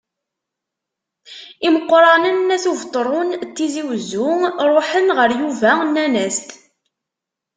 Imeqqranen 1.67 2.37
n 2.47 2.49
At 2.55 2.65
Ubetṛun 2.71 3.29
n 3.35 3.41
Tizi 3.55 3.83
Wezzu 3.87 4.27
ṛuḥen 4.73 5.07
ɣer 5.17 5.29
Yuba, 5.39 5.71
nnan-as-t. 5.87 6.49